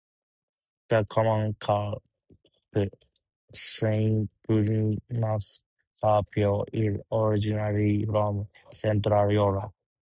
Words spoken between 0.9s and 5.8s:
common carp, "Cyprinus